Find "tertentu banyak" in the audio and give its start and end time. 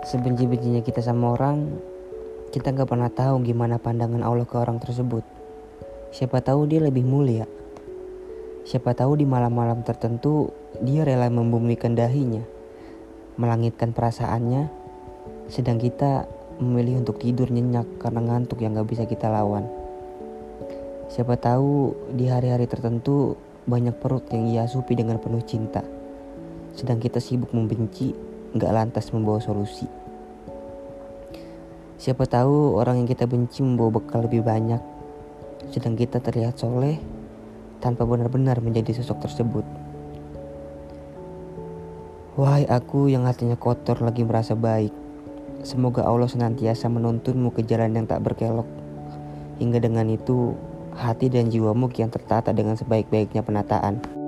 22.64-24.00